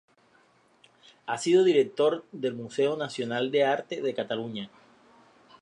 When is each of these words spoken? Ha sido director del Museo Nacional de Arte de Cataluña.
Ha 1.27 1.37
sido 1.37 1.63
director 1.63 2.25
del 2.31 2.55
Museo 2.55 2.97
Nacional 2.97 3.51
de 3.51 3.65
Arte 3.65 4.01
de 4.01 4.15
Cataluña. 4.15 4.71